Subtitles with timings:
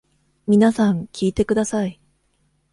[0.47, 2.01] 皆さん聞いてください。